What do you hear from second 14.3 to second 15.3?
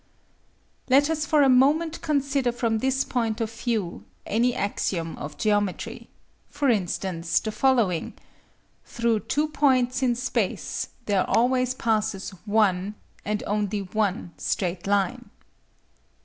straight line.